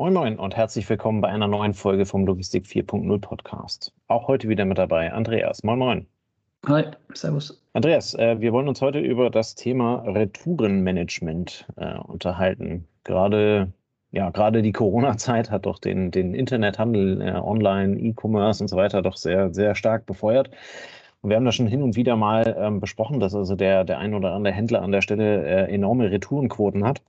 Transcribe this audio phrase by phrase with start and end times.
[0.00, 3.92] Moin Moin und herzlich willkommen bei einer neuen Folge vom Logistik 4.0 Podcast.
[4.08, 5.62] Auch heute wieder mit dabei Andreas.
[5.62, 6.06] Moin Moin.
[6.66, 7.62] Hi, Servus.
[7.74, 12.88] Andreas, äh, wir wollen uns heute über das Thema Retourenmanagement äh, unterhalten.
[13.04, 13.74] Gerade
[14.10, 19.02] ja, gerade die Corona-Zeit hat doch den, den Internethandel, äh, Online, E-Commerce und so weiter
[19.02, 20.48] doch sehr, sehr stark befeuert.
[21.20, 23.98] Und wir haben das schon hin und wieder mal ähm, besprochen, dass also der, der
[23.98, 27.02] ein oder andere Händler an der Stelle enorme Retourenquoten hat.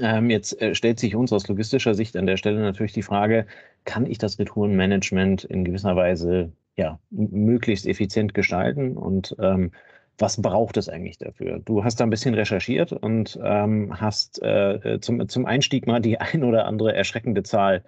[0.00, 3.46] Ähm, jetzt äh, stellt sich uns aus logistischer Sicht an der Stelle natürlich die Frage,
[3.84, 9.72] kann ich das Retourenmanagement in gewisser Weise ja, möglichst effizient gestalten und ähm,
[10.18, 11.58] was braucht es eigentlich dafür?
[11.58, 16.18] Du hast da ein bisschen recherchiert und ähm, hast äh, zum, zum Einstieg mal die
[16.20, 17.84] ein oder andere erschreckende Zahl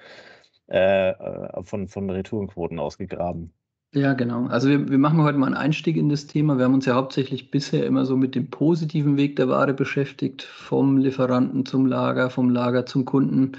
[0.69, 1.15] äh,
[1.63, 3.52] von, von Retourenquoten ausgegraben.
[3.93, 4.47] Ja, genau.
[4.47, 6.59] Also wir, wir machen heute mal einen Einstieg in das Thema.
[6.59, 10.43] Wir haben uns ja hauptsächlich bisher immer so mit dem positiven Weg der Ware beschäftigt,
[10.43, 13.53] vom Lieferanten zum Lager, vom Lager zum Kunden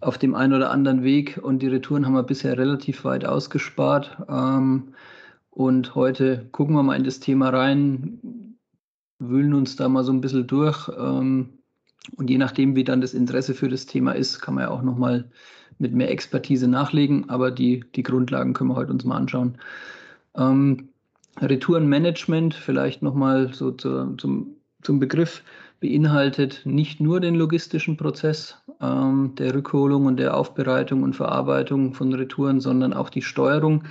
[0.00, 1.40] auf dem einen oder anderen Weg.
[1.42, 4.18] Und die Retouren haben wir bisher relativ weit ausgespart.
[4.28, 4.94] Ähm,
[5.50, 8.58] und heute gucken wir mal in das Thema rein,
[9.18, 10.90] wühlen uns da mal so ein bisschen durch.
[10.98, 11.58] Ähm,
[12.16, 14.82] und je nachdem, wie dann das Interesse für das Thema ist, kann man ja auch
[14.82, 15.30] nochmal
[15.82, 17.28] mit mehr Expertise nachlegen.
[17.28, 19.58] Aber die, die Grundlagen können wir heute uns mal anschauen.
[20.36, 20.88] Ähm,
[21.40, 25.42] Retourenmanagement, vielleicht nochmal so zu, zum, zum Begriff,
[25.80, 32.14] beinhaltet nicht nur den logistischen Prozess ähm, der Rückholung und der Aufbereitung und Verarbeitung von
[32.14, 33.84] Retouren, sondern auch die Steuerung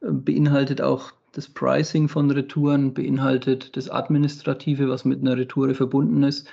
[0.00, 6.48] beinhaltet auch das Pricing von Retouren, beinhaltet das Administrative, was mit einer Retoure verbunden ist.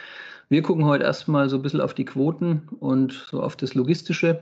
[0.49, 4.41] Wir gucken heute erstmal so ein bisschen auf die Quoten und so auf das Logistische.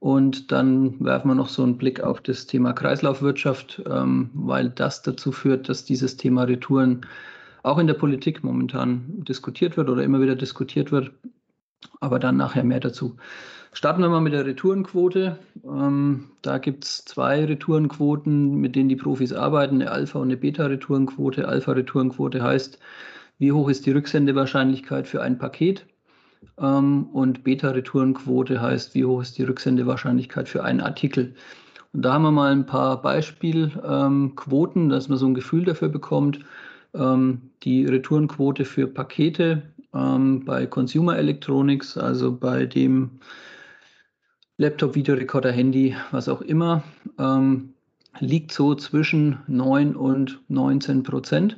[0.00, 5.02] Und dann werfen wir noch so einen Blick auf das Thema Kreislaufwirtschaft, ähm, weil das
[5.02, 7.04] dazu führt, dass dieses Thema Retouren
[7.64, 11.10] auch in der Politik momentan diskutiert wird oder immer wieder diskutiert wird.
[12.00, 13.16] Aber dann nachher mehr dazu.
[13.72, 15.38] Starten wir mal mit der Retourenquote.
[15.64, 20.36] Ähm, da gibt es zwei Retourenquoten, mit denen die Profis arbeiten, eine Alpha- und eine
[20.36, 21.46] Beta-Retourenquote.
[21.46, 22.78] Alpha-Retourenquote heißt,
[23.38, 25.86] wie hoch ist die Rücksendewahrscheinlichkeit für ein Paket?
[26.58, 31.34] Ähm, und Beta-Retourenquote heißt, wie hoch ist die Rücksendewahrscheinlichkeit für einen Artikel?
[31.92, 35.88] Und da haben wir mal ein paar Beispielquoten, ähm, dass man so ein Gefühl dafür
[35.88, 36.40] bekommt.
[36.94, 43.20] Ähm, die Retourenquote für Pakete bei Consumer Electronics, also bei dem
[44.58, 46.82] Laptop, Videorekorder, Handy, was auch immer,
[48.20, 51.56] liegt so zwischen 9 und 19 Prozent.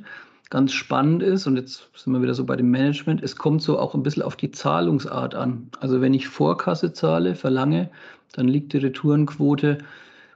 [0.51, 3.79] Ganz spannend ist, und jetzt sind wir wieder so bei dem Management, es kommt so
[3.79, 5.69] auch ein bisschen auf die Zahlungsart an.
[5.79, 7.89] Also wenn ich Vorkasse zahle, verlange,
[8.33, 9.77] dann liegt die Retourenquote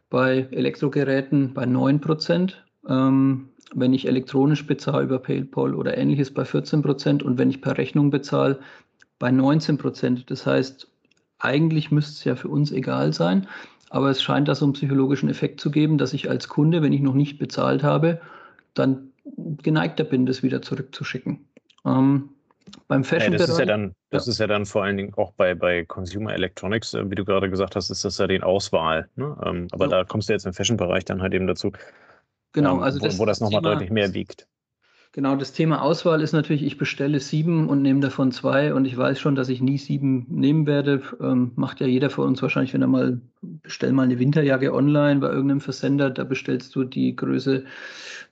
[0.09, 2.63] bei Elektrogeräten bei 9 Prozent.
[2.87, 7.61] Ähm, wenn ich elektronisch bezahle über PayPal oder ähnliches bei 14 Prozent und wenn ich
[7.61, 8.59] per Rechnung bezahle
[9.19, 10.31] bei 19 Prozent.
[10.31, 10.87] Das heißt,
[11.39, 13.47] eigentlich müsste es ja für uns egal sein,
[13.89, 16.93] aber es scheint da so einen psychologischen Effekt zu geben, dass ich als Kunde, wenn
[16.93, 18.21] ich noch nicht bezahlt habe,
[18.73, 19.11] dann
[19.61, 21.47] geneigter bin, das wieder zurückzuschicken.
[21.85, 22.29] Ähm,
[22.87, 24.31] beim Fashion ja, das ist ja dann, das ja.
[24.31, 27.49] ist ja dann vor allen Dingen auch bei, bei Consumer Electronics, äh, wie du gerade
[27.49, 29.09] gesagt hast, ist das ja die Auswahl.
[29.15, 29.35] Ne?
[29.45, 29.91] Ähm, aber ja.
[29.91, 31.71] da kommst du jetzt im Fashion-Bereich dann halt eben dazu,
[32.53, 34.47] genau, ähm, also wo, das, wo das nochmal deutlich mehr wiegt.
[35.15, 38.97] Genau, das Thema Auswahl ist natürlich, ich bestelle sieben und nehme davon zwei und ich
[38.97, 41.03] weiß schon, dass ich nie sieben nehmen werde.
[41.21, 45.21] Ähm, macht ja jeder von uns wahrscheinlich, wenn er mal, bestell mal eine Winterjacke online
[45.21, 47.63] bei irgendeinem Versender, da bestellst du die Größe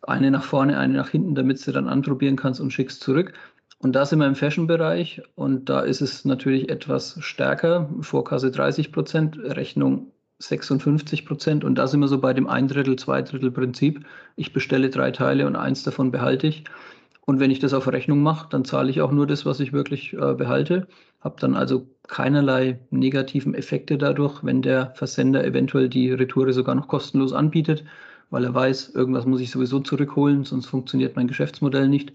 [0.02, 3.32] eine nach vorne, eine nach hinten, damit du dann anprobieren kannst und schickst zurück.
[3.80, 7.90] Und da sind wir im Fashion-Bereich und da ist es natürlich etwas stärker.
[8.02, 10.13] Vorkasse 30 Prozent, Rechnung
[10.48, 11.64] 56 Prozent.
[11.64, 14.06] Und da sind wir so bei dem Ein Drittel, Zwei Drittel Prinzip.
[14.36, 16.64] Ich bestelle drei Teile und eins davon behalte ich.
[17.26, 19.72] Und wenn ich das auf Rechnung mache, dann zahle ich auch nur das, was ich
[19.72, 20.88] wirklich äh, behalte.
[21.22, 26.90] Habe dann also keinerlei negativen Effekte dadurch, wenn der Versender eventuell die Retoure sogar noch
[26.90, 27.86] kostenlos anbietet,
[28.30, 32.14] weil er weiß, irgendwas muss ich sowieso zurückholen, sonst funktioniert mein Geschäftsmodell nicht.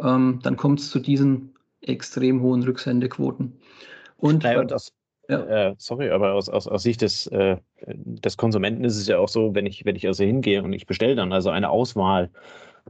[0.00, 3.52] Ähm, dann kommt es zu diesen extrem hohen Rücksendequoten.
[4.16, 4.90] Und, naja, und das,
[5.28, 5.68] ja.
[5.70, 9.28] Äh, sorry, aber aus, aus, aus Sicht des, äh, des Konsumenten ist es ja auch
[9.28, 12.30] so, wenn ich, wenn ich also hingehe und ich bestelle dann also eine Auswahl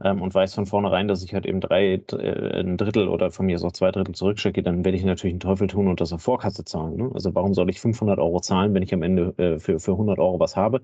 [0.03, 3.45] ähm, und weiß von vornherein, dass ich halt eben drei, äh, ein Drittel oder von
[3.45, 6.13] mir ist auch zwei Drittel zurückschicke, dann werde ich natürlich einen Teufel tun und das
[6.13, 6.97] auf Vorkasse zahlen.
[6.97, 7.11] Ne?
[7.13, 10.19] Also warum soll ich 500 Euro zahlen, wenn ich am Ende äh, für, für 100
[10.19, 10.81] Euro was habe?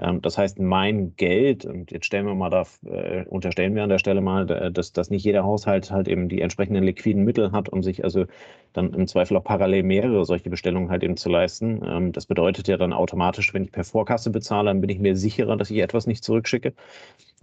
[0.00, 3.88] Ähm, das heißt, mein Geld, und jetzt stellen wir mal da, äh, unterstellen wir an
[3.88, 7.68] der Stelle mal, dass, dass nicht jeder Haushalt halt eben die entsprechenden liquiden Mittel hat,
[7.68, 8.26] um sich also
[8.72, 11.82] dann im Zweifel auch parallel mehrere solche Bestellungen halt eben zu leisten.
[11.84, 15.16] Ähm, das bedeutet ja dann automatisch, wenn ich per Vorkasse bezahle, dann bin ich mir
[15.16, 16.74] sicherer, dass ich etwas nicht zurückschicke,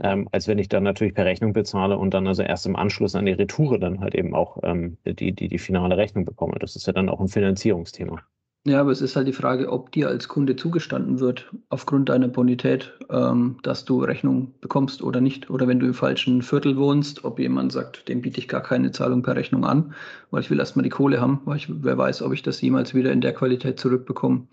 [0.01, 3.15] ähm, als wenn ich dann natürlich per Rechnung bezahle und dann also erst im Anschluss
[3.15, 6.57] an die Retoure dann halt eben auch ähm, die, die, die finale Rechnung bekomme.
[6.59, 8.21] Das ist ja dann auch ein Finanzierungsthema.
[8.67, 12.27] Ja, aber es ist halt die Frage, ob dir als Kunde zugestanden wird, aufgrund deiner
[12.27, 15.51] Bonität, ähm, dass du Rechnung bekommst oder nicht.
[15.51, 18.91] Oder wenn du im falschen Viertel wohnst, ob jemand sagt, dem biete ich gar keine
[18.91, 19.93] Zahlung per Rechnung an,
[20.31, 22.95] weil ich will erstmal die Kohle haben, weil ich, wer weiß, ob ich das jemals
[22.95, 24.47] wieder in der Qualität zurückbekomme,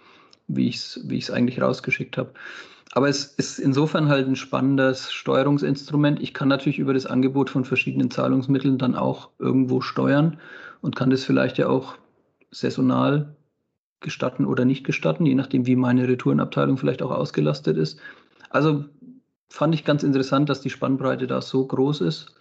[0.47, 2.35] wie ich es wie eigentlich rausgeschickt habe.
[2.93, 6.21] Aber es ist insofern halt ein spannendes Steuerungsinstrument.
[6.21, 10.39] Ich kann natürlich über das Angebot von verschiedenen Zahlungsmitteln dann auch irgendwo steuern
[10.83, 11.95] und kann das vielleicht ja auch
[12.51, 13.35] saisonal
[14.03, 18.01] gestatten oder nicht gestatten, je nachdem, wie meine Retourenabteilung vielleicht auch ausgelastet ist.
[18.51, 18.85] Also
[19.49, 22.35] fand ich ganz interessant, dass die Spannbreite da so groß ist.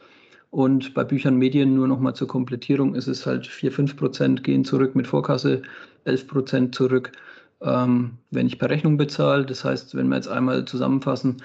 [0.49, 4.65] Und bei Büchern Medien nur nochmal zur Komplettierung ist es halt 4, 5 Prozent gehen
[4.65, 5.61] zurück mit Vorkasse,
[6.03, 7.13] 11 Prozent zurück,
[7.61, 9.45] ähm, wenn ich per Rechnung bezahle.
[9.45, 11.37] Das heißt, wenn wir jetzt einmal zusammenfassen,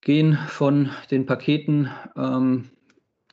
[0.00, 2.70] gehen von den Paketen ähm,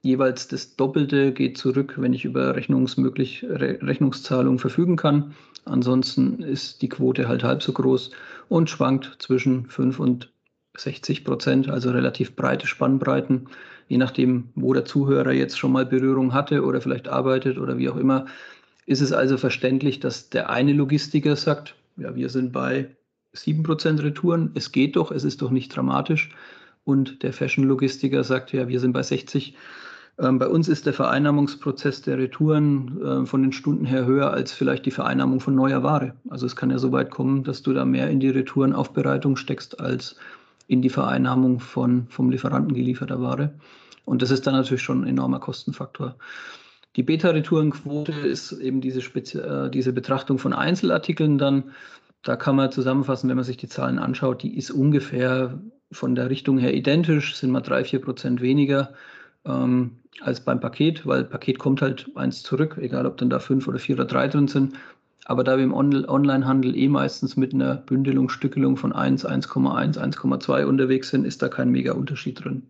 [0.01, 5.35] jeweils das Doppelte geht zurück, wenn ich über rechnungsmöglich, Re Rechnungszahlung verfügen kann.
[5.65, 8.11] Ansonsten ist die Quote halt halb so groß
[8.47, 10.31] und schwankt zwischen 5 und
[10.77, 13.47] 60 Prozent, also relativ breite Spannbreiten,
[13.87, 17.89] je nachdem, wo der Zuhörer jetzt schon mal Berührung hatte oder vielleicht arbeitet oder wie
[17.89, 18.25] auch immer.
[18.85, 22.95] Ist es also verständlich, dass der eine Logistiker sagt, ja, wir sind bei
[23.33, 26.29] 7 Prozent Retouren, es geht doch, es ist doch nicht dramatisch.
[26.85, 29.88] Und der Fashion-Logistiker sagt, ja, wir sind bei 60 Prozent ähm,
[30.19, 34.85] bei uns ist der Vereinnahmungsprozess der Retouren äh, von den Stunden her höher als vielleicht
[34.85, 36.13] die Vereinnahmung von neuer Ware.
[36.29, 39.79] Also es kann ja so weit kommen, dass du da mehr in die Retourenaufbereitung steckst
[39.79, 40.17] als
[40.67, 43.53] in die Vereinnahmung von vom Lieferanten gelieferter Ware.
[44.03, 46.15] Und das ist dann natürlich schon ein enormer Kostenfaktor.
[46.97, 51.71] Die Beta-Retourenquote ist eben diese, Spezi äh, diese Betrachtung von Einzelartikeln dann.
[52.23, 55.61] Da kann man zusammenfassen, wenn man sich die Zahlen anschaut, die ist ungefähr
[55.93, 58.93] von der Richtung her identisch, sind mal drei, vier Prozent weniger
[59.45, 63.67] ähm, als beim Paket, weil Paket kommt halt eins zurück, egal ob dann da fünf
[63.67, 64.75] oder vier oder drei drin sind.
[65.25, 69.97] Aber da wir im On Onlinehandel eh meistens mit einer Bündelung, Stückelung von 1, 1,1,
[69.97, 72.63] 1,2 unterwegs sind, ist da kein mega Unterschied drin.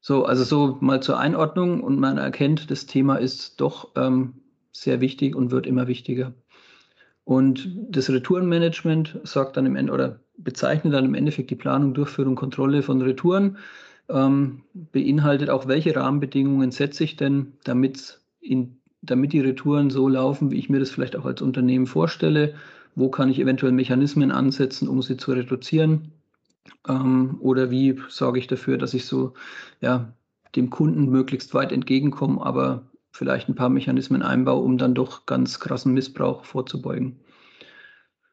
[0.00, 4.34] So, also so mal zur Einordnung und man erkennt, das Thema ist doch ähm,
[4.70, 6.32] sehr wichtig und wird immer wichtiger.
[7.24, 12.34] Und das Retourenmanagement sorgt dann im Ende oder bezeichnet dann im Endeffekt die Planung, Durchführung,
[12.34, 13.56] Kontrolle von Retouren
[14.08, 20.50] ähm, beinhaltet auch, welche Rahmenbedingungen setze ich denn, damit, in, damit die Retouren so laufen,
[20.50, 22.54] wie ich mir das vielleicht auch als Unternehmen vorstelle.
[22.94, 26.12] Wo kann ich eventuell Mechanismen ansetzen, um sie zu reduzieren?
[26.88, 29.34] Ähm, oder wie sorge ich dafür, dass ich so
[29.80, 30.12] ja,
[30.54, 35.60] dem Kunden möglichst weit entgegenkomme, aber vielleicht ein paar Mechanismen einbaue, um dann doch ganz
[35.60, 37.20] krassen Missbrauch vorzubeugen.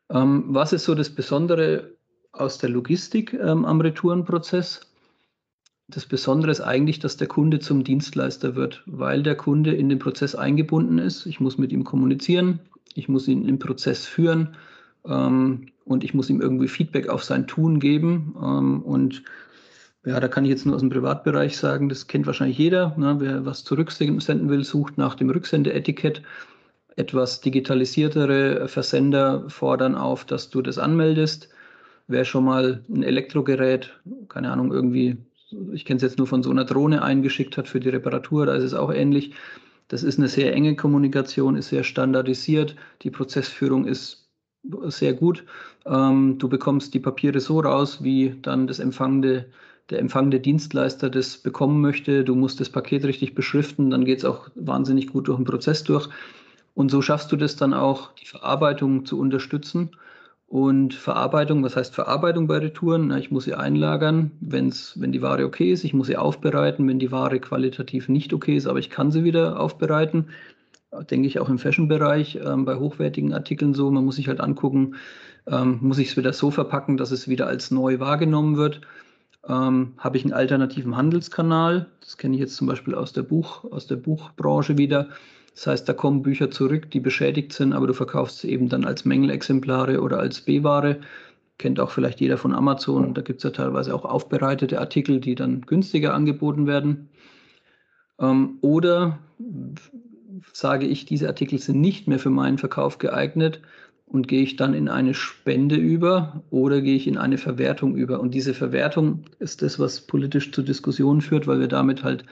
[0.10, 1.96] Ähm, was ist so das Besondere
[2.32, 4.91] aus der Logistik ähm, am Retourenprozess?
[5.92, 10.00] Das Besondere ist eigentlich, dass der Kunde zum Dienstleister wird, weil der Kunde in den
[10.00, 11.26] Prozess eingebunden ist.
[11.26, 12.60] Ich muss mit ihm kommunizieren,
[12.96, 14.56] ich muss ihn im Prozess führen
[15.06, 18.36] ähm, und ich muss ihm irgendwie Feedback auf sein Tun geben.
[18.42, 19.24] Ähm, und
[20.06, 22.96] ja, da kann ich jetzt nur aus dem Privatbereich sagen, das kennt wahrscheinlich jeder.
[22.98, 23.18] Ne?
[23.20, 26.22] Wer was zurücksenden will, sucht nach dem Rücksendeetikett.
[26.96, 31.50] Etwas digitalisiertere Versender fordern auf, dass du das anmeldest.
[32.08, 33.94] Wer schon mal ein Elektrogerät,
[34.30, 35.18] keine Ahnung, irgendwie
[35.74, 38.56] ich kenne es jetzt nur von so einer Drohne eingeschickt hat für die Reparatur, da
[38.56, 39.34] ist es auch ähnlich.
[39.88, 42.76] Das ist eine sehr enge Kommunikation, ist sehr standardisiert.
[43.02, 44.30] Die Prozessführung ist
[44.86, 45.44] sehr gut.
[45.86, 49.48] Ähm, du bekommst die Papiere so raus, wie dann das empfangende,
[49.90, 52.24] der empfangende Dienstleister das bekommen möchte.
[52.24, 55.84] Du musst das Paket richtig beschriften, dann geht es auch wahnsinnig gut durch den Prozess
[55.84, 56.08] durch.
[56.74, 59.92] Und so schaffst du das dann auch, die Verarbeitung zu unterstützen
[60.52, 63.08] und Verarbeitung, was heißt Verarbeitung bei Retouren?
[63.08, 65.86] Na, ich muss sie einlagern, wenn's, wenn die Ware okay ist.
[65.86, 69.24] Ich muss sie aufbereiten, wenn die Ware qualitativ nicht okay ist, aber ich kann sie
[69.24, 70.28] wieder aufbereiten.
[71.10, 73.90] Denke ich auch im Fashion-Bereich, ähm, bei hochwertigen Artikeln so.
[73.92, 74.96] Man muss sich halt angucken,
[75.48, 78.82] ähm, muss ich es wieder so verpacken, dass es wieder als neu wahrgenommen wird.
[79.48, 81.88] Ähm, Habe ich einen alternativen Handelskanal?
[82.02, 85.08] Das kenne ich jetzt zum Beispiel aus der, Buch, aus der Buchbranche wieder
[85.54, 88.86] das heißt, da kommen Bücher zurück, die beschädigt sind, aber du verkaufst sie eben dann
[88.86, 91.02] als Mängelexemplare oder als B-Ware.
[91.58, 93.14] Kennt auch vielleicht jeder von Amazon.
[93.14, 97.10] Da gibt es ja teilweise auch aufbereitete Artikel, die dann günstiger angeboten werden.
[98.20, 99.20] Ähm, oder
[100.54, 103.62] sage ich, diese Artikel sind nicht mehr für meinen Verkauf geeignet
[104.06, 108.20] und gehe ich dann in eine Spende über oder gehe ich in eine Verwertung über.
[108.20, 112.26] Und diese Verwertung ist das, was politisch zu Diskussionen führt, weil wir damit halt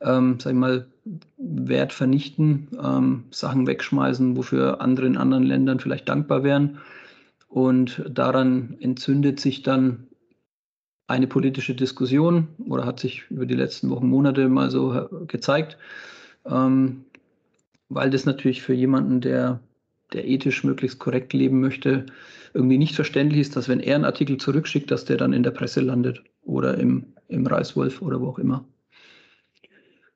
[0.00, 0.86] ähm, sag ich mal,
[1.36, 6.78] Wert vernichten, ähm, Sachen wegschmeißen, wofür andere in anderen Ländern vielleicht dankbar wären.
[7.48, 10.08] Und daran entzündet sich dann
[11.06, 15.78] eine politische Diskussion oder hat sich über die letzten Wochen, Monate mal so gezeigt,
[16.44, 17.04] ähm,
[17.88, 19.60] weil das natürlich für jemanden, der
[20.12, 22.06] der ethisch möglichst korrekt leben möchte,
[22.54, 25.50] irgendwie nicht verständlich ist, dass wenn er einen Artikel zurückschickt, dass der dann in der
[25.50, 28.64] Presse landet oder im, im Reißwolf oder wo auch immer.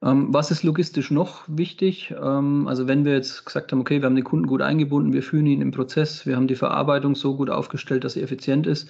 [0.03, 2.15] Ähm, was ist logistisch noch wichtig?
[2.21, 5.23] Ähm, also wenn wir jetzt gesagt haben, okay, wir haben den Kunden gut eingebunden, wir
[5.23, 8.89] führen ihn im Prozess, wir haben die Verarbeitung so gut aufgestellt, dass sie effizient ist,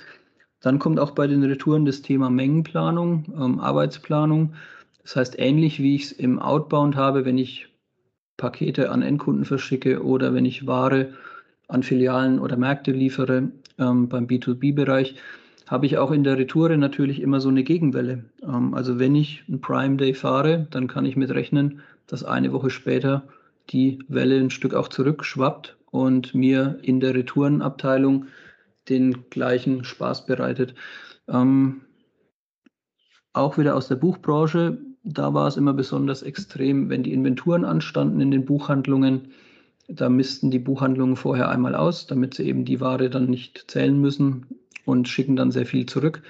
[0.60, 4.54] dann kommt auch bei den Retouren das Thema Mengenplanung, ähm, Arbeitsplanung.
[5.02, 7.68] Das heißt, ähnlich wie ich es im Outbound habe, wenn ich
[8.36, 11.14] Pakete an Endkunden verschicke oder wenn ich Ware
[11.68, 15.16] an Filialen oder Märkte liefere beim B2B-Bereich,
[15.70, 18.24] habe ich auch in der Retoure natürlich immer so eine Gegenwelle.
[18.42, 22.52] Ähm, also wenn ich ein Prime Day fahre, dann kann ich mit rechnen, dass eine
[22.52, 23.28] Woche später
[23.70, 28.26] die Welle ein Stück auch zurückschwappt und mir in der Retourenabteilung
[28.88, 30.74] den gleichen Spaß bereitet.
[31.28, 31.82] Ähm,
[33.32, 38.20] auch wieder aus der Buchbranche, da war es immer besonders extrem, wenn die Inventuren anstanden
[38.20, 39.28] in den Buchhandlungen.
[39.86, 44.00] Da missten die Buchhandlungen vorher einmal aus, damit sie eben die Ware dann nicht zählen
[44.00, 44.46] müssen
[44.90, 46.22] und schicken dann sehr viel zurück.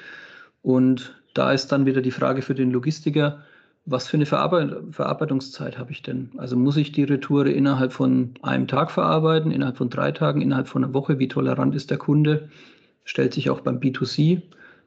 [0.62, 3.42] Und da ist dann wieder die Frage für den Logistiker,
[3.86, 6.30] was für eine Verarbeit Verarbeitungszeit habe ich denn?
[6.36, 10.68] Also muss ich die Retoure innerhalb von einem Tag verarbeiten, innerhalb von drei Tagen, innerhalb
[10.68, 11.18] von einer Woche?
[11.18, 12.48] Wie tolerant ist der Kunde?
[13.04, 14.42] Stellt sich auch beim B2C,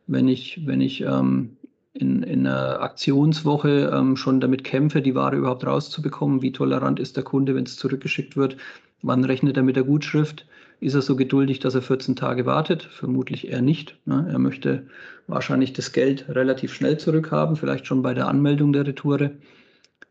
[0.08, 1.58] wenn ich, wenn ich ähm,
[1.94, 7.18] in, in einer Aktionswoche ähm, schon damit kämpfe, die Ware überhaupt rauszubekommen, wie tolerant ist
[7.18, 8.58] der Kunde, wenn es zurückgeschickt wird?
[9.02, 10.46] Wann rechnet er mit der Gutschrift?
[10.84, 12.84] Ist er so geduldig, dass er 14 Tage wartet?
[12.84, 13.96] Vermutlich eher nicht.
[14.04, 14.28] Ne?
[14.30, 14.88] Er möchte
[15.28, 19.32] wahrscheinlich das Geld relativ schnell zurückhaben, vielleicht schon bei der Anmeldung der Retoure.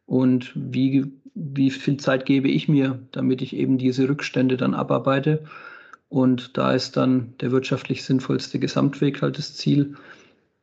[0.06, 5.44] Und wie, wie viel Zeit gebe ich mir, damit ich eben diese Rückstände dann abarbeite?
[6.08, 9.96] Und da ist dann der wirtschaftlich sinnvollste Gesamtweg halt das Ziel.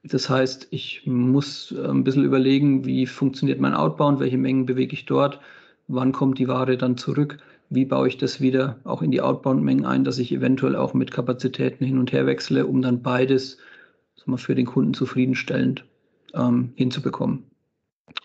[0.03, 4.93] Das heißt, ich muss äh, ein bisschen überlegen, wie funktioniert mein Outbound, welche Mengen bewege
[4.93, 5.39] ich dort,
[5.87, 7.37] wann kommt die Ware dann zurück
[7.69, 11.11] wie baue ich das wieder auch in die Outbound-Mengen ein, dass ich eventuell auch mit
[11.11, 13.57] Kapazitäten hin und her wechsle, um dann beides
[14.25, 15.85] wir, für den Kunden zufriedenstellend
[16.33, 17.43] ähm, hinzubekommen.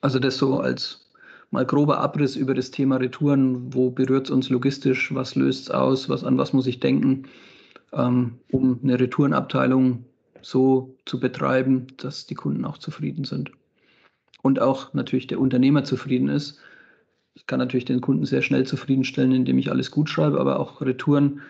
[0.00, 1.10] Also das so als
[1.50, 5.70] mal grober Abriss über das Thema Retouren, wo berührt es uns logistisch, was löst es
[5.70, 7.28] aus, was, an was muss ich denken,
[7.92, 10.04] ähm, um eine Retourenabteilung
[10.42, 13.50] so zu betreiben, dass die Kunden auch zufrieden sind.
[14.42, 16.58] Und auch natürlich der Unternehmer zufrieden ist,
[17.34, 20.80] ich kann natürlich den Kunden sehr schnell zufriedenstellen, indem ich alles gut schreibe, aber auch
[20.80, 21.42] Retouren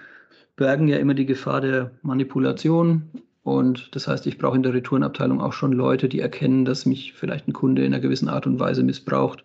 [0.57, 3.11] bergen ja immer die Gefahr der Manipulation.
[3.43, 7.13] Und das heißt, ich brauche in der Retourenabteilung auch schon Leute, die erkennen, dass mich
[7.13, 9.45] vielleicht ein Kunde in einer gewissen Art und Weise missbraucht.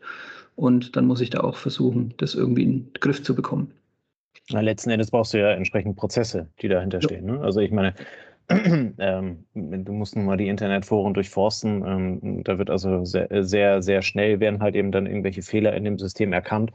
[0.55, 3.71] Und dann muss ich da auch versuchen, das irgendwie in den Griff zu bekommen.
[4.51, 7.25] Na, letzten Endes brauchst du ja entsprechend Prozesse, die dahinter stehen.
[7.25, 7.39] Ne?
[7.41, 7.93] Also ich meine,
[8.97, 11.85] ähm, du musst nun mal die Internetforen durchforsten.
[11.85, 15.83] Ähm, da wird also sehr, sehr, sehr schnell werden halt eben dann irgendwelche Fehler in
[15.83, 16.71] dem System erkannt.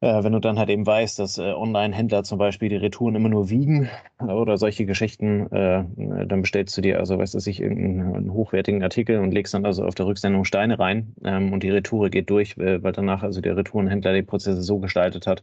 [0.00, 3.28] Äh, wenn du dann halt eben weißt, dass äh, Online-Händler zum Beispiel die Retouren immer
[3.28, 3.88] nur wiegen
[4.20, 5.84] äh, oder solche Geschichten, äh,
[6.26, 9.84] dann bestellst du dir also, weißt du, sich irgendeinen hochwertigen Artikel und legst dann also
[9.84, 13.56] auf der Rücksendung Steine rein ähm, und die Retoure geht durch, weil danach also der
[13.56, 15.42] Retourenhändler die Prozesse so gestaltet hat,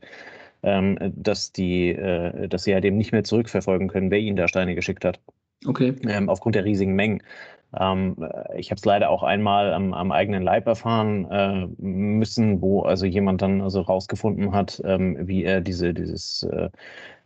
[0.61, 4.75] dass die, äh, dass sie halt eben nicht mehr zurückverfolgen können, wer ihnen da Steine
[4.75, 5.19] geschickt hat.
[5.65, 5.95] Okay.
[6.07, 7.21] Ähm, aufgrund der riesigen Mengen.
[7.79, 12.61] Ähm, äh, ich habe es leider auch einmal am, am eigenen Leib erfahren äh, müssen,
[12.61, 16.69] wo also jemand dann also rausgefunden hat, ähm, wie er diese, dieses, äh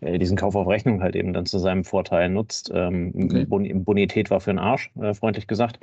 [0.01, 2.71] diesen Kauf auf Rechnung halt eben dann zu seinem Vorteil nutzt.
[2.73, 3.45] Ähm, okay.
[3.45, 5.79] Bonität war für den Arsch, äh, freundlich gesagt.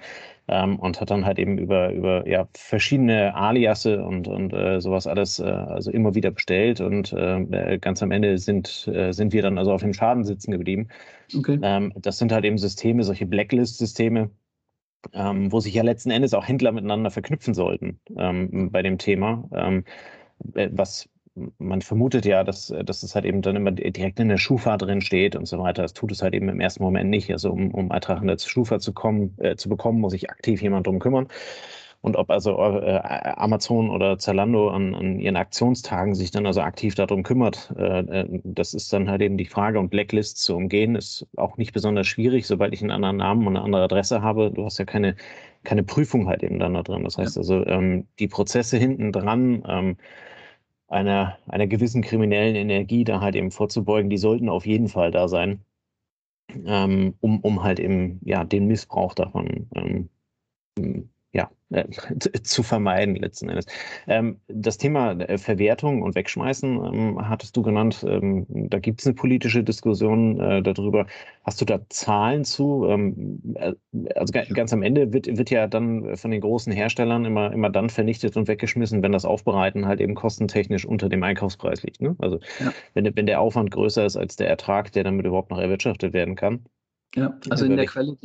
[0.48, 5.06] Ähm, und hat dann halt eben über, über ja, verschiedene Aliasse und, und äh, sowas
[5.06, 6.80] alles also immer wieder bestellt.
[6.80, 7.14] Und
[7.80, 10.88] ganz am Ende sind, sind wir dann also auf dem Schaden sitzen geblieben.
[11.36, 11.58] Okay.
[11.62, 14.30] Ähm, das sind halt eben Systeme, solche Blacklist-Systeme,
[15.12, 19.48] ähm, wo sich ja letzten Endes auch Händler miteinander verknüpfen sollten ähm, bei dem Thema.
[19.52, 19.84] Ähm,
[20.54, 21.08] äh, was
[21.58, 25.00] man vermutet ja, dass, dass es halt eben dann immer direkt in der Schufa drin
[25.00, 25.82] steht und so weiter.
[25.82, 27.30] Das tut es halt eben im ersten Moment nicht.
[27.30, 30.60] Also um, um Eintrag in der Schufa zu, kommen, äh, zu bekommen, muss sich aktiv
[30.62, 31.28] jemand drum kümmern.
[32.02, 33.00] Und ob also äh,
[33.36, 38.40] Amazon oder Zalando an, an, ihren Aktionstagen sich dann also aktiv darum kümmert, äh, äh,
[38.42, 39.78] das ist dann halt eben die Frage.
[39.78, 43.56] Und Blacklists zu umgehen ist auch nicht besonders schwierig, sobald ich einen anderen Namen und
[43.56, 44.50] eine andere Adresse habe.
[44.50, 45.14] Du hast ja keine,
[45.62, 47.04] keine Prüfung halt eben dann da drin.
[47.04, 49.96] Das heißt also, ähm, die Prozesse hinten dran, ähm,
[50.92, 55.28] einer, einer gewissen kriminellen Energie da halt eben vorzubeugen, die sollten auf jeden Fall da
[55.28, 55.64] sein,
[56.64, 60.10] ähm, um, um halt eben ja den Missbrauch davon ähm,
[61.32, 61.84] ja, äh,
[62.42, 63.66] zu vermeiden letzten Endes.
[64.06, 68.04] Ähm, das Thema äh, Verwertung und Wegschmeißen ähm, hattest du genannt.
[68.06, 71.06] Ähm, da gibt es eine politische Diskussion äh, darüber.
[71.44, 72.84] Hast du da Zahlen zu?
[74.14, 77.90] Also ganz am Ende wird, wird ja dann von den großen Herstellern immer, immer dann
[77.90, 82.00] vernichtet und weggeschmissen, wenn das Aufbereiten halt eben kostentechnisch unter dem Einkaufspreis liegt.
[82.00, 82.14] Ne?
[82.18, 82.72] Also ja.
[82.94, 86.36] wenn, wenn der Aufwand größer ist als der Ertrag, der damit überhaupt noch erwirtschaftet werden
[86.36, 86.64] kann.
[87.14, 88.16] Ja, also in der, Quelle,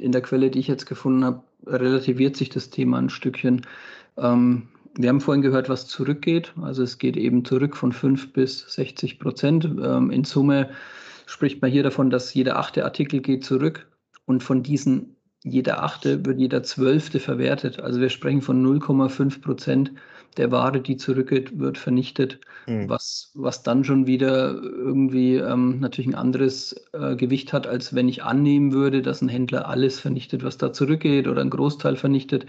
[0.00, 3.62] in der Quelle, die ich jetzt gefunden habe, relativiert sich das Thema ein Stückchen.
[4.16, 6.52] Ähm, wir haben vorhin gehört, was zurückgeht.
[6.60, 9.64] Also es geht eben zurück von 5 bis 60 Prozent.
[9.64, 10.70] Ähm, in Summe
[11.26, 13.88] spricht man hier davon, dass jeder achte Artikel geht zurück.
[14.26, 17.80] Und von diesen jeder achte wird jeder zwölfte verwertet.
[17.80, 19.92] Also wir sprechen von 0,5 Prozent
[20.36, 22.88] der Ware, die zurückgeht, wird vernichtet, mhm.
[22.88, 28.08] was, was dann schon wieder irgendwie ähm, natürlich ein anderes äh, Gewicht hat, als wenn
[28.08, 32.46] ich annehmen würde, dass ein Händler alles vernichtet, was da zurückgeht oder einen Großteil vernichtet.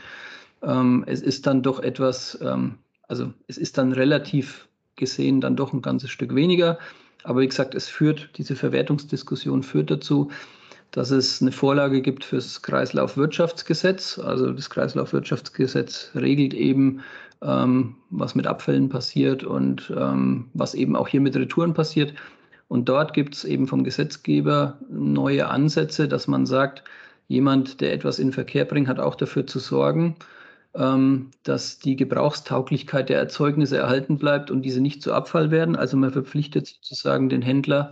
[0.61, 2.75] Ähm, es ist dann doch etwas, ähm,
[3.07, 6.77] also es ist dann relativ gesehen dann doch ein ganzes Stück weniger.
[7.23, 10.31] Aber wie gesagt, es führt, diese Verwertungsdiskussion führt dazu,
[10.91, 14.19] dass es eine Vorlage gibt fürs Kreislaufwirtschaftsgesetz.
[14.19, 17.01] Also das Kreislaufwirtschaftsgesetz regelt eben,
[17.41, 22.13] ähm, was mit Abfällen passiert und ähm, was eben auch hier mit Retouren passiert.
[22.67, 26.83] Und dort gibt es eben vom Gesetzgeber neue Ansätze, dass man sagt,
[27.27, 30.15] jemand, der etwas in Verkehr bringt, hat auch dafür zu sorgen,
[30.73, 35.75] ähm, dass die Gebrauchstauglichkeit der Erzeugnisse erhalten bleibt und diese nicht zu Abfall werden.
[35.75, 37.91] Also man verpflichtet sozusagen den Händler,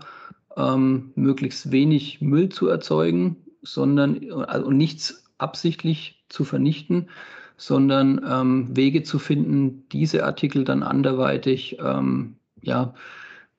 [0.57, 7.09] ähm, möglichst wenig Müll zu erzeugen, sondern also nichts absichtlich zu vernichten,
[7.57, 12.93] sondern ähm, Wege zu finden, diese Artikel dann anderweitig ähm, ja,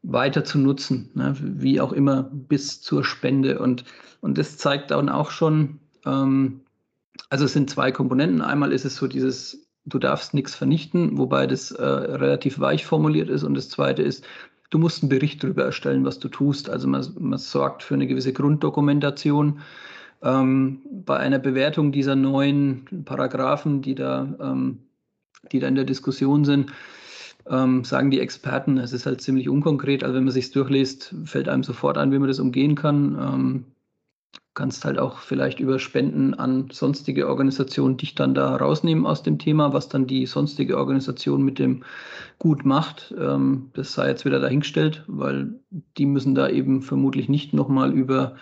[0.03, 1.35] weiter zu nutzen, ne?
[1.41, 3.59] wie auch immer bis zur Spende.
[3.59, 3.85] Und,
[4.21, 6.61] und das zeigt dann auch schon, ähm,
[7.31, 8.41] also es sind zwei Komponenten.
[8.43, 13.29] Einmal ist es so dieses, du darfst nichts vernichten, wobei das äh, relativ weich formuliert
[13.29, 13.43] ist.
[13.43, 14.25] Und das zweite ist,
[14.71, 16.71] du musst einen Bericht darüber erstellen, was du tust.
[16.71, 19.61] Also man, man sorgt für eine gewisse Grunddokumentation.
[20.23, 24.78] Ähm, bei einer Bewertung dieser neuen Paragraphen, die da, ähm,
[25.52, 26.73] die da in der Diskussion sind,
[27.49, 30.02] ähm, sagen die Experten, es ist halt ziemlich unkonkret.
[30.02, 33.16] Also wenn man sich durchliest, fällt einem sofort ein, wie man das umgehen kann.
[33.18, 33.64] Ähm,
[34.56, 39.38] kannst halt auch vielleicht über Spenden an sonstige Organisationen dich dann da rausnehmen aus dem
[39.38, 41.84] Thema, was dann die sonstige Organisation mit dem
[42.38, 43.14] gut macht.
[43.17, 45.60] Ähm, das sei jetzt wieder dahingestellt, weil
[45.99, 48.36] die müssen da eben vermutlich nicht nochmal über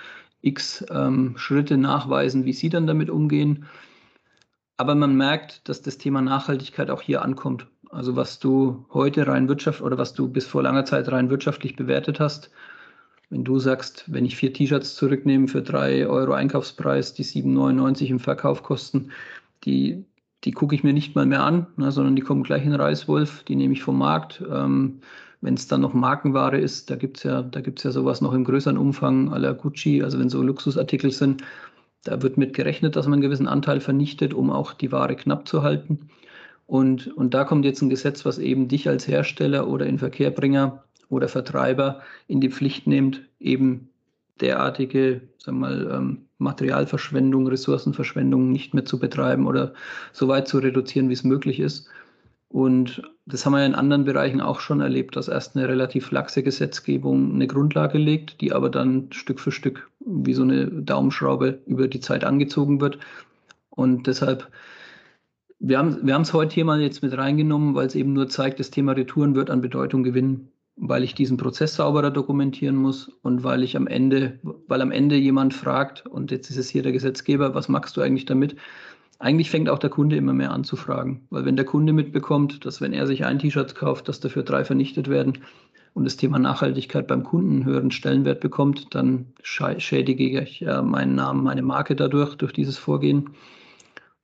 [0.45, 3.67] x ähm, Schritte nachweisen, wie sie dann damit umgehen.
[4.77, 7.67] Aber man merkt, dass das Thema Nachhaltigkeit auch hier ankommt.
[7.91, 11.77] Also was du heute rein wirtschaft oder was du bis vor langer Zeit rein wirtschaftlich
[11.77, 12.51] bewertet hast,
[13.31, 18.21] wenn du sagst, wenn ich vier T-Shirts zurücknehme für drei Euro Einkaufspreis, die 7,99 im
[18.21, 19.11] Verkauf kosten,
[19.65, 20.05] die,
[20.45, 23.45] die gucke ich mir nicht mal mehr an, ne, sondern die kommen gleich in Reiswolf,
[23.45, 24.43] die nehme ich vom Markt.
[24.51, 25.01] Ähm,
[25.45, 28.79] wenn es dann noch Markenware ist, da gibt es ja, ja sowas noch im größeren
[28.79, 31.45] Umfang la Gucci, also wenn so Luxusartikel sind,
[32.03, 35.47] da wird mit gerechnet, dass man einen gewissen Anteil vernichtet, um auch die Ware knapp
[35.47, 36.09] zu halten.
[36.67, 41.29] Und, und da kommt jetzt ein Gesetz, was eben dich als Hersteller oder Inverkehrbringer oder
[41.29, 43.91] Vertreiber in die Pflicht nimmt, eben
[44.41, 49.75] derartige sagen wir mal, ähm, Materialverschwendung, Ressourcenverschwendung nicht mehr zu betreiben oder
[50.13, 51.89] so weit zu reduzieren, wie es möglich ist.
[52.55, 56.45] Und das haben wir in anderen Bereichen auch schon erlebt, dass erst eine relativ laxe
[56.45, 61.89] Gesetzgebung eine Grundlage legt, die aber dann Stück für Stück wie so eine Daumenschraube über
[61.89, 63.01] die Zeit angezogen wird.
[63.71, 64.53] Und deshalb,
[65.59, 68.61] wir haben wir es heute hier mal jetzt mit reingenommen, weil es eben nur zeigt,
[68.61, 73.45] das Thema Retouren wird an Bedeutung gewinnen weil ich diesen Prozess sauberer dokumentieren muss und
[73.45, 76.93] weil ich am Ende, weil am Ende jemand fragt, und jetzt ist es hier der
[76.93, 78.57] Gesetzgeber, was machst du eigentlich damit?
[79.25, 82.67] Eigentlich fängt auch der Kunde immer mehr an zu fragen, weil wenn der Kunde mitbekommt,
[82.67, 85.39] dass wenn er sich ein T-Shirt kauft, dass dafür drei vernichtet werden
[85.95, 91.15] und das Thema Nachhaltigkeit beim Kunden einen höheren Stellenwert bekommt, dann schädige ich ja meinen
[91.15, 93.31] Namen, meine Marke dadurch, durch dieses Vorgehen.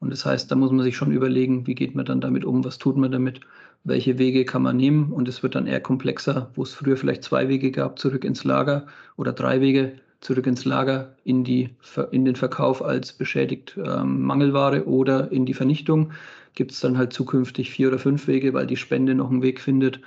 [0.00, 2.62] Und das heißt, da muss man sich schon überlegen, wie geht man dann damit um,
[2.62, 3.40] was tut man damit
[3.84, 5.12] welche Wege kann man nehmen.
[5.12, 8.44] Und es wird dann eher komplexer, wo es früher vielleicht zwei Wege gab, zurück ins
[8.44, 8.86] Lager
[9.16, 11.70] oder drei Wege zurück ins Lager, in, die,
[12.10, 16.12] in den Verkauf als beschädigt ähm, Mangelware oder in die Vernichtung.
[16.54, 19.60] Gibt es dann halt zukünftig vier oder fünf Wege, weil die Spende noch einen Weg
[19.60, 20.00] findet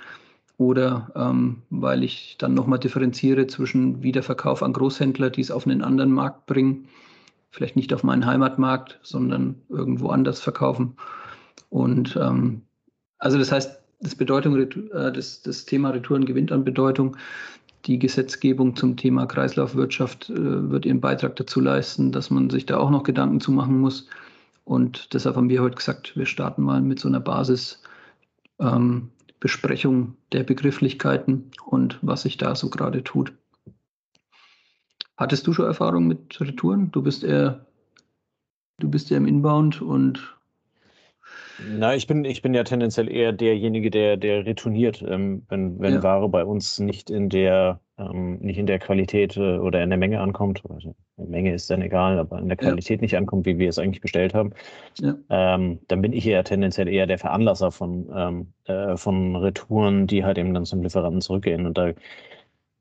[0.56, 5.82] oder ähm, weil ich dann nochmal differenziere zwischen Wiederverkauf an Großhändler, die es auf einen
[5.82, 6.86] anderen Markt bringen,
[7.50, 10.96] vielleicht nicht auf meinen Heimatmarkt, sondern irgendwo anders verkaufen.
[11.70, 12.62] Und ähm,
[13.18, 17.16] also das heißt, das, Bedeutung, äh, das, das Thema Retouren gewinnt an Bedeutung.
[17.86, 22.78] Die Gesetzgebung zum Thema Kreislaufwirtschaft äh, wird ihren Beitrag dazu leisten, dass man sich da
[22.78, 24.08] auch noch Gedanken zu machen muss.
[24.64, 30.44] Und deshalb haben wir heute gesagt, wir starten mal mit so einer Basisbesprechung ähm, der
[30.44, 33.34] Begrifflichkeiten und was sich da so gerade tut.
[35.18, 36.90] Hattest du schon Erfahrung mit Retouren?
[36.90, 37.66] Du bist eher,
[38.78, 40.34] du bist ja im Inbound und
[41.58, 45.94] na, ich bin, ich bin ja tendenziell eher derjenige, der, der retourniert, ähm, wenn, wenn
[45.94, 46.02] ja.
[46.02, 49.98] Ware bei uns nicht in der, ähm, nicht in der Qualität äh, oder in der
[49.98, 50.62] Menge ankommt.
[50.68, 53.02] Also, die Menge ist dann egal, aber in der Qualität ja.
[53.02, 54.52] nicht ankommt, wie wir es eigentlich bestellt haben.
[55.00, 55.14] Ja.
[55.30, 60.24] Ähm, dann bin ich eher tendenziell eher der Veranlasser von, ähm, äh, von Retouren, die
[60.24, 61.66] halt eben dann zum Lieferanten zurückgehen.
[61.66, 61.92] Und da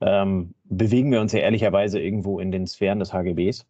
[0.02, 3.66] ähm, bewegen wir uns ja ehrlicherweise irgendwo in den Sphären des HGBs.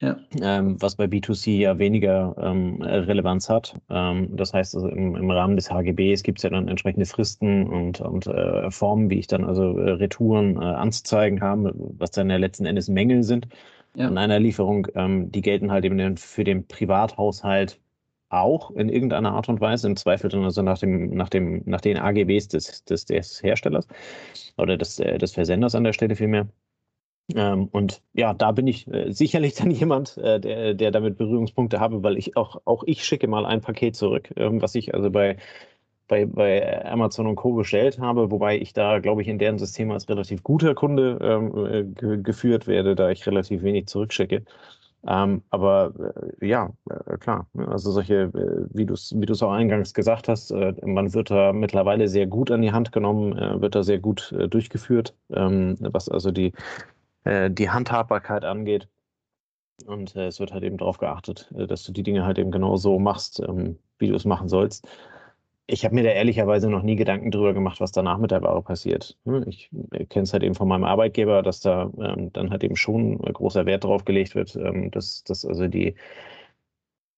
[0.00, 0.16] Ja.
[0.40, 3.80] Ähm, was bei B2C ja weniger ähm, Relevanz hat.
[3.88, 7.66] Ähm, das heißt, also im, im, Rahmen des HGBs gibt es ja dann entsprechende Fristen
[7.68, 12.28] und, und äh, Formen, wie ich dann also äh, Retouren äh, anzuzeigen habe, was dann
[12.28, 13.48] ja letzten Endes Mängel sind
[13.94, 14.08] ja.
[14.08, 14.88] an einer Lieferung.
[14.94, 17.80] Ähm, die gelten halt eben für den Privathaushalt
[18.30, 21.80] auch in irgendeiner Art und Weise, im Zweifel dann also nach, dem, nach, dem, nach
[21.80, 23.86] den AGBs des, des, des Herstellers
[24.56, 26.48] oder des, äh, des Versenders an der Stelle vielmehr.
[27.34, 31.80] Ähm, und ja, da bin ich äh, sicherlich dann jemand, äh, der, der damit Berührungspunkte
[31.80, 35.10] habe, weil ich auch, auch ich schicke mal ein Paket zurück, ähm, was ich also
[35.10, 35.38] bei,
[36.08, 37.54] bei, bei Amazon und Co.
[37.54, 41.96] bestellt habe, wobei ich da, glaube ich, in deren System als relativ guter Kunde ähm,
[42.02, 44.44] äh, geführt werde, da ich relativ wenig zurückschicke.
[45.06, 45.92] Ähm, aber
[46.40, 50.28] äh, ja, äh, klar, ne, also solche, äh, wie du es wie auch eingangs gesagt
[50.28, 53.82] hast, äh, man wird da mittlerweile sehr gut an die Hand genommen, äh, wird da
[53.82, 56.52] sehr gut durchgeführt, ähm, was also die,
[57.24, 58.88] die Handhabbarkeit angeht.
[59.86, 62.98] Und es wird halt eben darauf geachtet, dass du die Dinge halt eben genau so
[62.98, 64.86] machst, ähm, wie du es machen sollst
[65.66, 68.62] ich habe mir da ehrlicherweise noch nie Gedanken drüber gemacht, was danach mit der Ware
[68.62, 69.16] passiert.
[69.24, 69.70] Hm, ich
[70.10, 73.64] kenne es halt eben von meinem Arbeitgeber, dass da ähm, dann halt eben schon großer
[73.66, 75.94] Wert darauf gelegt wird, ähm, dass, dass also die,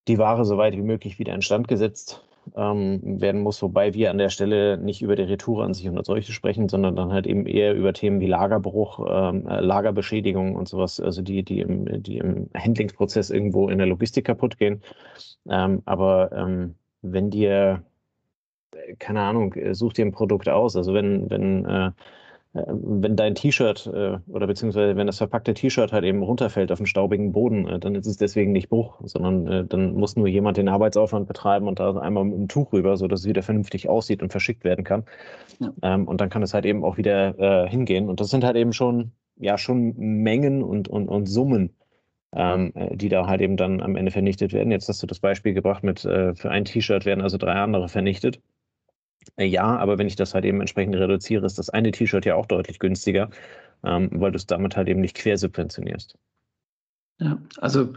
[0.07, 2.23] die Ware so weit wie möglich wieder instand gesetzt
[2.55, 5.99] ähm, werden muss, wobei wir an der Stelle nicht über die Retour an sich und
[5.99, 10.55] als solche sprechen, sondern dann halt eben eher über Themen wie Lagerbruch, ähm, äh, Lagerbeschädigung
[10.55, 14.83] und sowas, also die, die im, die im Handlingsprozess irgendwo in der Logistik kaputt gehen.
[15.49, 17.83] Ähm, aber ähm, wenn dir
[18.99, 20.77] keine Ahnung, äh, such dir ein Produkt aus.
[20.77, 21.91] Also wenn, wenn, äh, äh,
[22.67, 26.87] wenn dein T-Shirt äh, oder beziehungsweise wenn das verpackte T-Shirt halt eben runterfällt auf den
[26.87, 30.57] staubigen Boden, äh, dann ist es deswegen nicht Bruch, sondern äh, dann muss nur jemand
[30.57, 34.23] den Arbeitsaufwand betreiben und da einmal mit dem Tuch rüber, sodass es wieder vernünftig aussieht
[34.23, 35.05] und verschickt werden kann.
[35.59, 35.73] Ja.
[35.83, 38.09] Ähm, und dann kann es halt eben auch wieder hingehen.
[38.09, 41.71] Und das sind halt eben schon, ja, schon Mengen und, und, und Summen,
[42.35, 44.71] ähm, die da halt eben dann am Ende vernichtet werden.
[44.71, 47.89] Jetzt hast du das Beispiel gebracht mit, äh, für ein T-Shirt werden also drei andere
[47.89, 48.41] vernichtet.
[49.37, 52.47] Ja, aber wenn ich das halt eben entsprechend reduziere, ist das eine T-Shirt ja auch
[52.47, 53.31] deutlich günstiger,
[53.85, 56.17] ähm, weil du es damit halt eben nicht quersubventionierst.
[57.19, 57.95] Ja, also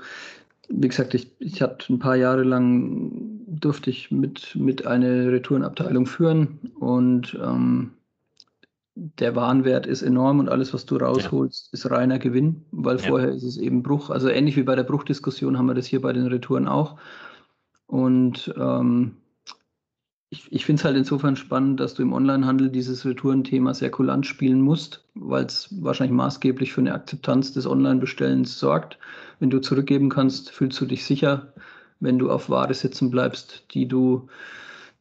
[0.69, 3.11] wie gesagt, ich, ich hatte ein paar Jahre lang
[3.47, 7.91] durfte ich mit, mit eine Retourenabteilung führen und ähm,
[8.95, 11.69] der Warenwert ist enorm und alles, was du rausholst, ja.
[11.73, 13.07] ist reiner Gewinn, weil ja.
[13.07, 14.09] vorher ist es eben Bruch.
[14.09, 16.97] Also ähnlich wie bei der Bruchdiskussion haben wir das hier bei den Retouren auch.
[17.87, 19.15] Und ähm,
[20.31, 24.27] ich, ich finde es halt insofern spannend, dass du im Onlinehandel dieses Retourenthema sehr kulant
[24.27, 28.99] spielen musst, weil es wahrscheinlich maßgeblich für eine Akzeptanz des Online-Bestellens sorgt.
[29.39, 31.53] Wenn du zurückgeben kannst, fühlst du dich sicher.
[31.99, 34.27] Wenn du auf Ware sitzen bleibst, die du,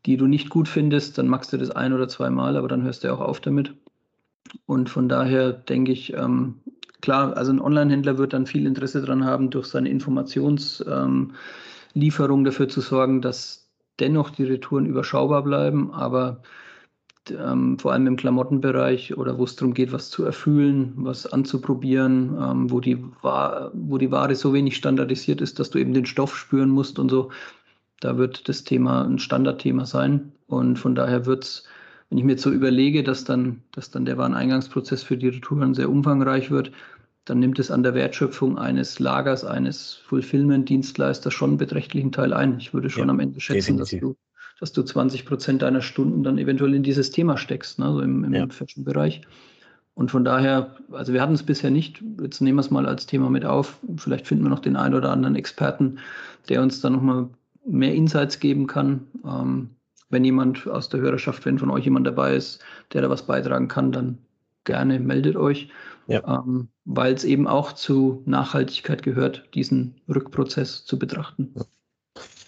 [0.07, 3.05] die du nicht gut findest, dann machst du das ein oder zweimal, aber dann hörst
[3.05, 3.75] du auch auf damit.
[4.65, 6.55] Und von daher denke ich, ähm,
[7.03, 11.35] klar, also ein Online-Händler wird dann viel Interesse daran haben, durch seine Informationslieferung
[12.39, 13.68] ähm, dafür zu sorgen, dass
[14.01, 16.43] dennoch die Retouren überschaubar bleiben, aber
[17.31, 22.37] ähm, vor allem im Klamottenbereich oder wo es darum geht, was zu erfüllen, was anzuprobieren,
[22.41, 26.37] ähm, wo, die wo die Ware so wenig standardisiert ist, dass du eben den Stoff
[26.37, 27.31] spüren musst und so,
[28.01, 30.33] da wird das Thema ein Standardthema sein.
[30.47, 31.65] Und von daher wird es,
[32.09, 35.75] wenn ich mir jetzt so überlege, dass dann, dass dann der Wareneingangsprozess für die Retouren
[35.75, 36.73] sehr umfangreich wird,
[37.29, 42.59] dann nimmt es an der Wertschöpfung eines Lagers, eines Fulfillment-Dienstleisters schon einen beträchtlichen Teil ein.
[42.59, 44.17] Ich würde schon ja, am Ende schätzen, dass du,
[44.61, 48.25] dass du 20 Prozent deiner Stunden dann eventuell in dieses Thema steckst, ne, so im,
[48.25, 48.49] im ja.
[48.49, 49.23] Fashion-Bereich.
[49.95, 53.07] Und von daher, also wir hatten es bisher nicht, jetzt nehmen wir es mal als
[53.07, 53.79] Thema mit auf.
[53.97, 55.99] Vielleicht finden wir noch den einen oder anderen Experten,
[56.49, 57.29] der uns da nochmal
[57.67, 59.09] mehr Insights geben kann.
[59.27, 59.71] Ähm,
[60.09, 62.63] wenn jemand aus der Hörerschaft, wenn von euch jemand dabei ist,
[62.93, 64.19] der da was beitragen kann, dann
[64.65, 65.71] gerne meldet euch
[66.09, 66.23] ja.
[66.27, 71.55] ähm, weil es eben auch zu Nachhaltigkeit gehört, diesen Rückprozess zu betrachten.
[71.55, 71.63] Ja.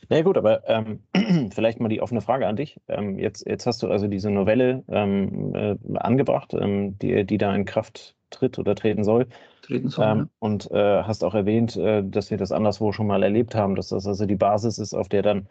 [0.08, 1.04] Na ja, gut, aber ähm,
[1.54, 2.80] vielleicht mal die offene Frage an dich.
[2.88, 7.54] Ähm, jetzt, jetzt hast du also diese Novelle ähm, äh, angebracht, ähm, die, die da
[7.54, 9.28] in Kraft tritt oder treten soll.
[9.62, 10.28] Treten soll ähm, ja.
[10.40, 13.88] Und äh, hast auch erwähnt, äh, dass wir das anderswo schon mal erlebt haben, dass
[13.88, 15.48] das also die Basis ist, auf der dann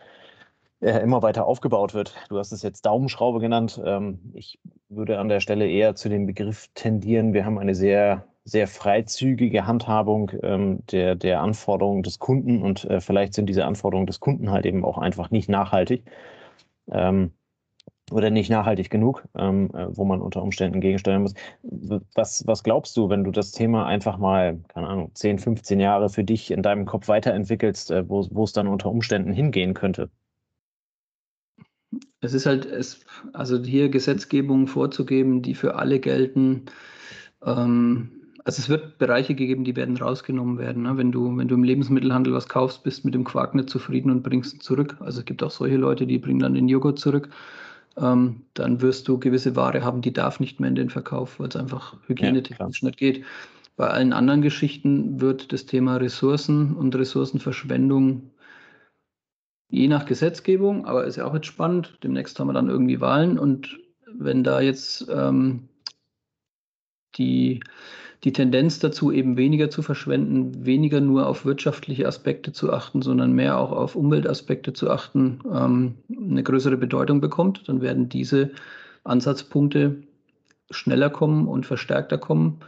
[0.82, 2.16] äh, immer weiter aufgebaut wird.
[2.28, 3.82] Du hast es jetzt Daumenschraube genannt.
[3.86, 7.34] Ähm, ich würde an der Stelle eher zu dem Begriff tendieren.
[7.34, 13.00] Wir haben eine sehr, sehr freizügige Handhabung ähm, der, der Anforderungen des Kunden und äh,
[13.02, 16.04] vielleicht sind diese Anforderungen des Kunden halt eben auch einfach nicht nachhaltig.
[16.92, 17.34] Ähm,
[18.12, 21.34] oder nicht nachhaltig genug, ähm, äh, wo man unter Umständen gegensteuern muss.
[22.16, 26.10] Was, was glaubst du, wenn du das Thema einfach mal, keine Ahnung, 10, 15 Jahre
[26.10, 30.10] für dich in deinem Kopf weiterentwickelst, äh, wo, wo es dann unter Umständen hingehen könnte?
[32.22, 36.66] Es ist halt, es, also hier Gesetzgebungen vorzugeben, die für alle gelten.
[37.44, 38.10] Ähm,
[38.44, 40.84] also es wird Bereiche gegeben, die werden rausgenommen werden.
[40.84, 40.98] Ne?
[40.98, 44.24] Wenn, du, wenn du im Lebensmittelhandel was kaufst, bist mit dem Quark nicht zufrieden und
[44.24, 44.98] bringst ihn zurück.
[45.00, 47.30] Also es gibt auch solche Leute, die bringen dann den Joghurt zurück.
[47.98, 51.50] Ähm, dann wirst du gewisse Ware haben, die darf nicht mehr in den Verkauf, weil
[51.50, 53.26] es einfach hygienetechnisch ja, nicht geht.
[53.76, 58.32] Bei allen anderen Geschichten wird das Thema Ressourcen und Ressourcenverschwendung
[59.70, 61.98] je nach Gesetzgebung, aber ist ja auch jetzt spannend.
[62.04, 63.80] Demnächst haben wir dann irgendwie Wahlen und
[64.12, 65.70] wenn da jetzt ähm,
[67.16, 67.62] die,
[68.24, 73.34] die Tendenz dazu, eben weniger zu verschwenden, weniger nur auf wirtschaftliche Aspekte zu achten, sondern
[73.34, 78.52] mehr auch auf Umweltaspekte zu achten, ähm, eine größere Bedeutung bekommt, dann werden diese
[79.04, 80.04] Ansatzpunkte
[80.72, 82.60] schneller kommen und verstärkter kommen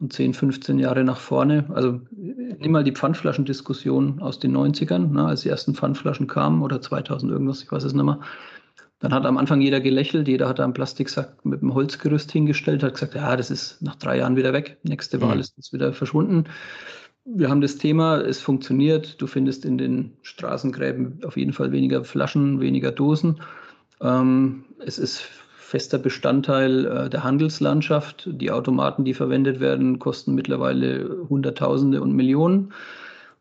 [0.00, 1.66] und 10, 15 Jahre nach vorne.
[1.74, 6.80] Also nimm mal die Pfandflaschendiskussion aus den 90ern, ne, als die ersten Pfandflaschen kamen oder
[6.80, 8.20] 2000 irgendwas, ich weiß es nicht mehr.
[9.00, 12.94] Dann hat am Anfang jeder gelächelt, jeder hat einen Plastiksack mit einem Holzgerüst hingestellt, hat
[12.94, 14.78] gesagt, ja, das ist nach drei Jahren wieder weg.
[14.82, 15.40] Nächste Wahl mhm.
[15.40, 16.44] ist es wieder verschwunden.
[17.24, 19.20] Wir haben das Thema, es funktioniert.
[19.20, 23.40] Du findest in den Straßengräben auf jeden Fall weniger Flaschen, weniger Dosen.
[24.02, 25.28] Ähm, es ist
[25.70, 28.28] fester Bestandteil äh, der Handelslandschaft.
[28.32, 32.72] Die Automaten, die verwendet werden, kosten mittlerweile Hunderttausende und Millionen.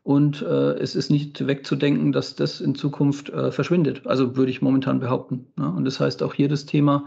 [0.04, 4.06] Und äh, es ist nicht wegzudenken, dass das in Zukunft äh, verschwindet.
[4.06, 5.48] Also würde ich momentan behaupten.
[5.58, 5.72] Ne?
[5.72, 7.06] Und das heißt, auch hier das Thema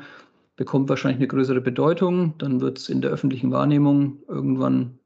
[0.57, 2.35] bekommt wahrscheinlich eine größere Bedeutung.
[2.39, 4.99] Dann wird es in der öffentlichen Wahrnehmung irgendwann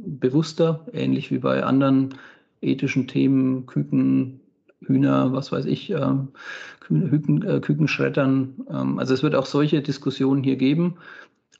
[0.00, 2.14] bewusster, ähnlich wie bei anderen
[2.62, 4.40] ethischen Themen, Küken,
[4.80, 6.14] Hühner, was weiß ich, äh,
[6.80, 8.66] Küken, äh, Kükenschreddern.
[8.70, 10.96] Ähm, also es wird auch solche Diskussionen hier geben.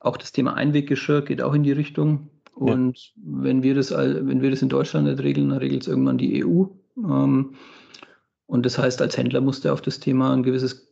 [0.00, 2.30] Auch das Thema Einweggeschirr geht auch in die Richtung.
[2.54, 3.12] Und ja.
[3.16, 6.44] wenn, wir das, wenn wir das in Deutschland nicht regeln, dann regelt es irgendwann die
[6.44, 6.64] EU.
[6.98, 7.54] Ähm,
[8.46, 10.86] und das heißt, als Händler musst du auf das Thema ein gewisses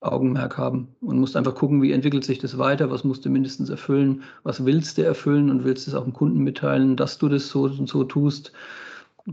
[0.00, 3.68] Augenmerk haben und musst einfach gucken, wie entwickelt sich das weiter, was musst du mindestens
[3.68, 7.48] erfüllen, was willst du erfüllen und willst es auch dem Kunden mitteilen, dass du das
[7.48, 8.52] so und so tust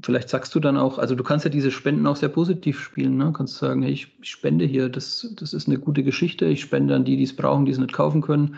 [0.02, 3.18] vielleicht sagst du dann auch, also du kannst ja diese Spenden auch sehr positiv spielen.
[3.18, 3.26] Ne?
[3.26, 6.96] Du kannst sagen, hey, ich spende hier, das, das ist eine gute Geschichte, ich spende
[6.96, 8.56] an die, die es brauchen, die es nicht kaufen können.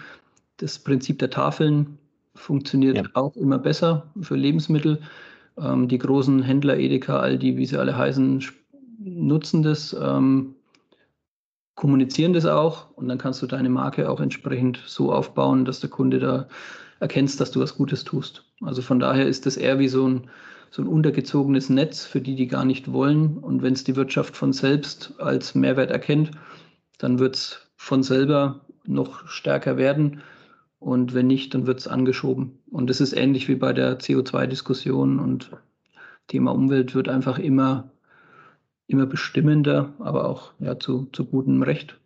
[0.57, 1.97] Das Prinzip der Tafeln
[2.35, 3.03] funktioniert ja.
[3.13, 5.01] auch immer besser für Lebensmittel.
[5.57, 8.43] Ähm, die großen Händler, Edeka, Aldi, wie sie alle heißen,
[8.99, 10.55] nutzen das, ähm,
[11.75, 15.89] kommunizieren das auch und dann kannst du deine Marke auch entsprechend so aufbauen, dass der
[15.89, 16.49] Kunde da
[16.99, 18.43] erkennst, dass du was Gutes tust.
[18.61, 20.29] Also von daher ist das eher wie so ein
[20.71, 23.37] so ein untergezogenes Netz für die, die gar nicht wollen.
[23.37, 26.31] Und wenn es die Wirtschaft von selbst als Mehrwert erkennt,
[26.97, 30.21] dann wird es von selber noch stärker werden.
[30.79, 32.59] Und wenn nicht, dann wird es angeschoben.
[32.71, 35.51] Und das ist ähnlich wie bei der CO2-Diskussion und
[36.27, 37.89] Thema Umwelt wird einfach immer,
[38.87, 41.97] immer bestimmender, aber auch ja, zu, zu gutem Recht.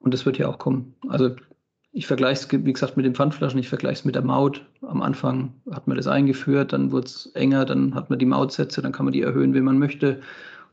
[0.00, 0.94] Und das wird ja auch kommen.
[1.08, 1.36] Also
[1.92, 4.66] ich vergleiche es, wie gesagt, mit den Pfandflaschen, ich vergleiche es mit der Maut.
[4.82, 8.82] Am Anfang hat man das eingeführt, dann wurde es enger, dann hat man die Mautsätze,
[8.82, 10.20] dann kann man die erhöhen, wenn man möchte.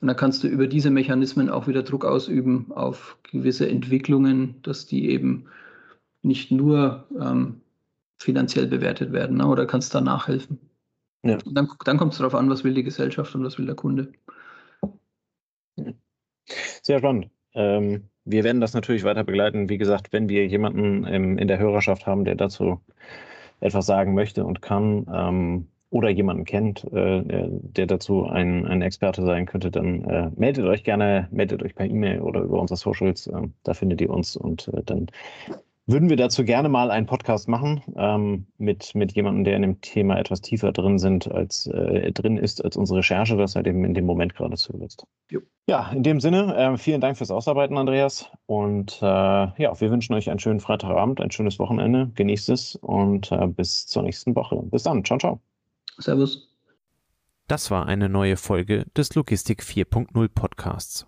[0.01, 4.85] Und dann kannst du über diese Mechanismen auch wieder Druck ausüben auf gewisse Entwicklungen, dass
[4.85, 5.45] die eben
[6.21, 7.61] nicht nur ähm,
[8.17, 9.47] finanziell bewertet werden, ne?
[9.47, 10.59] oder kannst da nachhelfen.
[11.23, 11.37] Ja.
[11.45, 13.75] Und dann, dann kommt es darauf an, was will die Gesellschaft und was will der
[13.75, 14.11] Kunde.
[16.83, 17.29] Sehr spannend.
[17.53, 19.69] Ähm, wir werden das natürlich weiter begleiten.
[19.69, 22.81] Wie gesagt, wenn wir jemanden ähm, in der Hörerschaft haben, der dazu
[23.59, 29.23] etwas sagen möchte und kann ähm, oder jemanden kennt, äh, der dazu ein, ein Experte
[29.23, 33.27] sein könnte, dann äh, meldet euch gerne, meldet euch per E-Mail oder über unsere Socials.
[33.27, 35.07] Äh, da findet ihr uns und äh, dann
[35.87, 39.81] würden wir dazu gerne mal einen Podcast machen ähm, mit, mit jemandem, der in dem
[39.81, 43.83] Thema etwas tiefer drin sind als äh, drin ist als unsere Recherche, das halt eben
[43.85, 45.05] in dem Moment gerade zulässt.
[45.67, 48.29] Ja, in dem Sinne, äh, vielen Dank fürs Ausarbeiten, Andreas.
[48.45, 52.11] Und äh, ja, wir wünschen euch einen schönen Freitagabend, ein schönes Wochenende.
[52.15, 54.61] Genießt es und äh, bis zur nächsten Woche.
[54.63, 55.03] Bis dann.
[55.03, 55.39] Ciao, ciao.
[55.97, 56.49] Servus.
[57.47, 61.07] Das war eine neue Folge des Logistik 4.0 Podcasts.